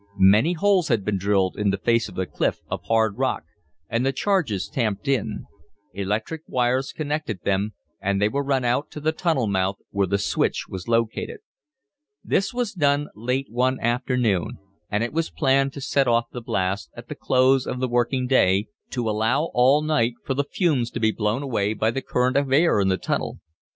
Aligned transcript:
Many 0.17 0.53
holes 0.53 0.87
had 0.87 1.05
been 1.05 1.19
drilled 1.19 1.55
in 1.55 1.69
the 1.69 1.77
face 1.77 2.09
of 2.09 2.15
the 2.15 2.25
cliff 2.25 2.59
of 2.71 2.81
hard 2.85 3.19
rock, 3.19 3.43
and 3.87 4.03
the 4.03 4.11
charges 4.11 4.67
tamped 4.67 5.07
in. 5.07 5.45
Electric 5.93 6.41
wires 6.47 6.91
connected 6.91 7.41
them, 7.43 7.75
and 8.01 8.19
they 8.19 8.27
were 8.27 8.43
run 8.43 8.65
out 8.65 8.89
to 8.89 8.99
the 8.99 9.11
tunnel 9.11 9.45
mouth 9.45 9.75
where 9.91 10.07
the 10.07 10.17
switch 10.17 10.65
was 10.67 10.87
located. 10.87 11.37
This 12.23 12.51
was 12.51 12.73
done 12.73 13.09
late 13.13 13.51
one 13.51 13.79
afternoon, 13.79 14.57
and 14.89 15.03
it 15.03 15.13
was 15.13 15.29
planned 15.29 15.71
to 15.73 15.81
set 15.81 16.07
off 16.07 16.31
the 16.31 16.41
blast 16.41 16.89
at 16.95 17.07
the 17.07 17.13
close 17.13 17.67
of 17.67 17.79
the 17.79 17.87
working 17.87 18.25
day, 18.25 18.69
to 18.89 19.07
allow 19.07 19.51
all 19.53 19.83
night 19.83 20.15
for 20.23 20.33
the 20.33 20.45
fumes 20.45 20.89
to 20.89 20.99
be 20.99 21.11
blown 21.11 21.43
away 21.43 21.75
by 21.75 21.91
the 21.91 22.01
current 22.01 22.37
of 22.37 22.51
air 22.51 22.79
in 22.79 22.87
the 22.87 22.97
tunnel. 22.97 23.39